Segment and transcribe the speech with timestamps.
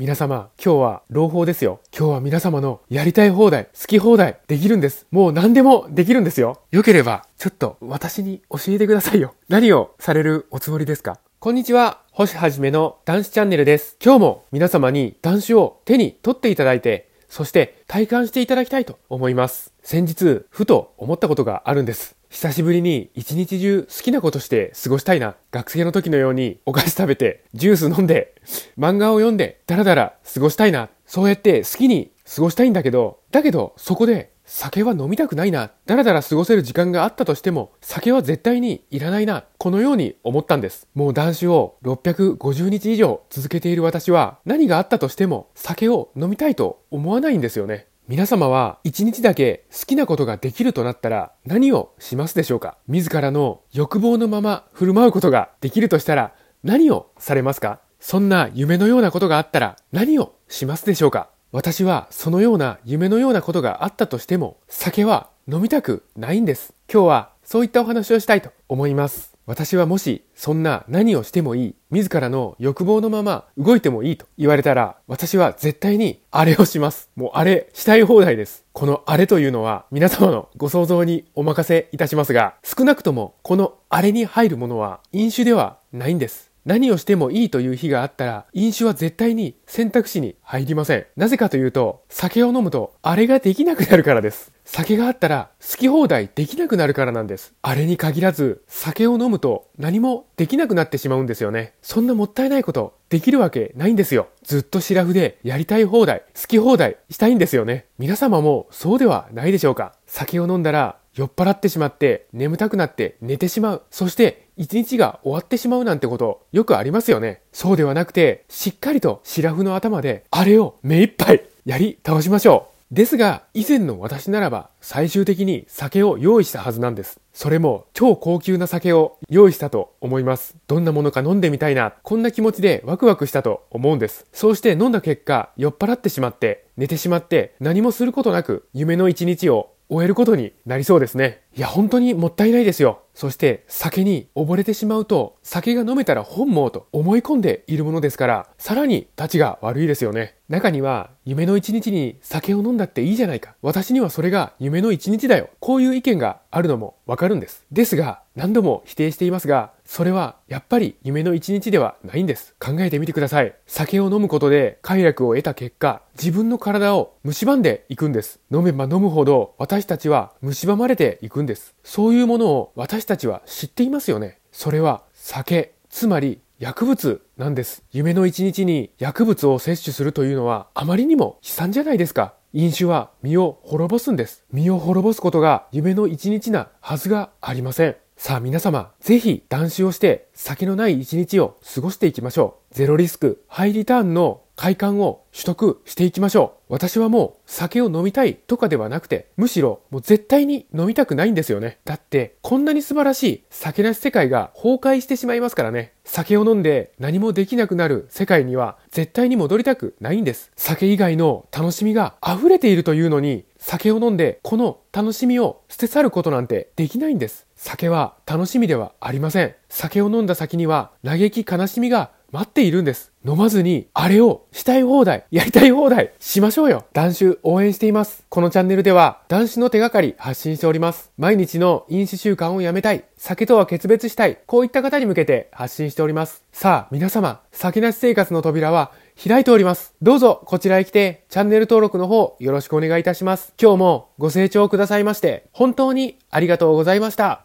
[0.00, 1.78] 皆様、今日は朗報ですよ。
[1.94, 5.06] 今日は皆様のやりたい放題、好き放題、できるんです。
[5.10, 6.62] もう何でもできるんですよ。
[6.70, 9.34] よければ、ちょっと私に教えてくださいよ。
[9.50, 11.18] 何をされるおつもりですか？
[11.38, 12.00] こんにちは。
[12.12, 13.98] 星はじめの男子チャンネルです。
[14.02, 19.74] 今日も皆様に男子を手に取っていただいて、そして体感していただきたいと思います。
[19.82, 22.16] 先日、ふと思ったことがあるんです。
[22.30, 25.34] 久しぶりに一日中好きなことして過ごしたいな。
[25.50, 28.34] 学生の時のようにお菓子食べて、ジュース飲んで、
[28.78, 30.90] 漫画を読んで、だらだら過ごしたいな。
[31.06, 35.72] そうやって好きに過ごしたいんだけど、だけどそこで酒は飲みたくないな。
[35.86, 39.44] だらだら過ごせる時間があったとしても、酒は絶対にいらないな。
[39.58, 40.86] このように思ったんです。
[40.94, 47.88] もう男子を650日以上続けている私は、何があったとしても酒を飲みたいと思わないんですよね。
[48.10, 52.76] 皆様は一日だけ好きなことができるとなったら何をしますでしょうか？
[52.88, 57.78] 自らの欲望のまま振る舞うことができるとしたら何をされますか？
[58.00, 61.30] そんな夢のようなことがあったら何をしますでしょうか？
[61.52, 66.74] 私はそのような夢のようなことがあったとしても酒は飲みたくないんです。
[66.92, 69.29] 今日はそういったお話をしたいと思います。
[69.50, 77.10] 私はもしそんな何をしてもいい、自らの欲望のまま動いてもいいと言われたら、私は絶対にあれをします。
[77.16, 78.64] もうあれしたい放題です。
[78.72, 86.49] このあれというのは皆様のご想像にお任せいたしますが、少なくともこのあれに入るものは飲酒ではないんです。
[86.70, 91.06] 何をしてもいいという日があったら、飲酒は絶対に選択肢に入りません。
[91.16, 94.52] なぜかというと、酒を飲むと、あれができなくなるからです。
[94.64, 97.54] 酒があったら、好き放題できなくなるからなんです。
[97.60, 101.72] あれに限らず、酒を飲むと何もできなくなってしまうんですよね。
[101.82, 104.28] そんなもったいないこと、できるわけないんですよ。
[104.44, 107.86] ずっとシラフでやりたい放題、好き放題したいんですよね。
[107.98, 109.96] 皆様もそうではないでしょうか。
[110.06, 113.82] 酒を飲んだら、酔っ払ってしまって眠たくなって寝てしまう。
[113.90, 117.40] そして一日が終わってしまうなんてことよくありますよね。
[117.50, 122.94] そうではなくてしっかりとシラフの頭であれを目いっぱいやり倒しましょう。
[122.94, 127.20] ですが以前の私ならば最終的に酒を用意したはずなんです。
[127.32, 130.56] それも超高級な酒を用意したと思います。
[130.66, 134.26] どんなものか飲んでみたいな、こんな気持ちでワクワクしたと思うんです。
[134.30, 141.40] そうして飲んだ結果、酔っ払ってしまって、寝てしまって、何もすることなく夢の一日を終えることになりそうですね。
[141.56, 143.00] いや、本当にもったいないですよ。
[143.20, 150.36] そして、酒に溺れてしまうと、酒が飲めたら本望と思い込んでいるものですから、さらに立ちが悪いですよね。
[150.48, 153.54] 中には、夢の一日に酒を飲んだっていいじゃないか。
[153.60, 155.50] 私にはそれが夢の一日だよ。
[155.60, 157.66] こういう意見があるのもわかるんです。
[157.70, 162.54] ですが、何度も否定していますが、それはやっぱり夢の一日ではないんです。
[162.58, 163.54] 考えてみてください。
[163.66, 168.40] 酒を飲むことで快楽を得た結果、自分の体を蝕んでいくんです。
[168.52, 171.74] 飲めば飲むほど私たちは蝕まれていくんです。
[171.84, 174.38] そういうものを私たちは知っていますよね。
[174.52, 177.82] それは酒、つまり薬物なんです。
[177.90, 182.34] 夢の一日に薬物を摂取するというのはあまりにも悲惨じゃないですか。
[182.52, 184.44] 飲酒は身を滅ぼすんです。
[184.52, 187.96] 身を滅ぼすことが夢の一日なはずがありません。
[188.16, 192.74] さあ皆様、ぜひ断酒をして酒のない一日を過ごしていきましょう。
[192.74, 196.74] ゼロリスク、ハイリターンの快感を取得していきましょう。
[196.74, 201.78] 私はもう酒を飲みたいとかではなくて、むしろもう絶対に飲みたくないんですよね。
[201.86, 205.94] だって、こんなに素晴らしい酒なし世界が崩壊してしまいますからね。
[206.04, 210.52] 酒を飲んで何もできなくなる世界には絶対に戻りたくないんです。
[210.56, 217.46] 酒以外の楽しみが溢れているというのに、酒を飲んでこの楽しみを捨て去ることなんてできないんです。
[217.56, 219.54] 酒は楽しみではありません。
[219.70, 223.12] 酒を飲んだ先には嘆き悲しみが待っているんです。
[223.26, 226.84] 飲まずに、あれをしたい放題、やりたい放題、しましょうよ。
[226.92, 228.24] 男子応援しています。
[228.28, 231.10] このチャンネルでは、男子の手がかり発信しております。
[231.18, 236.44] 毎日の飲酒習慣をやめたい、酒とは決別したい、こういった方に向けて発信しております。
[236.52, 238.92] さあ、皆様、酒なし生活の扉は
[239.22, 239.94] 開いております。
[240.00, 243.52] どうぞ、こちらへ来て、チャンネル登録の方、よろしくお願いいたします。
[243.60, 247.44] 今日もご清聴くださいまして、本当にありがとうございました。